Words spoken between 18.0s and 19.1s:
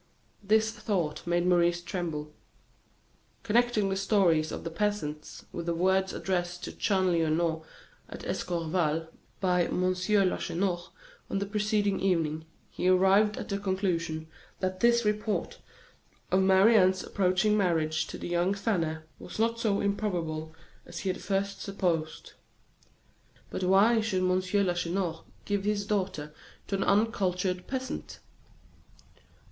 to the young farmer